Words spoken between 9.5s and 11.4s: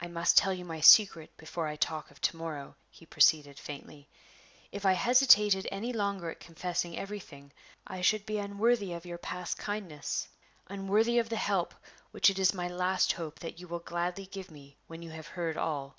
kindness, unworthy of the